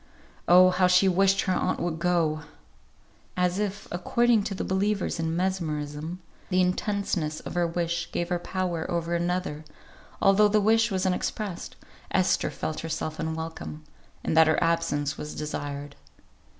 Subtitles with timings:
[0.47, 0.71] Oh!
[0.71, 2.41] how she wished her aunt would go.
[3.37, 8.39] As if, according to the believers in mesmerism, the intenseness of her wish gave her
[8.39, 9.63] power over another,
[10.19, 11.75] although the wish was unexpressed,
[12.09, 13.83] Esther felt herself unwelcome,
[14.23, 15.95] and that her absence was desired.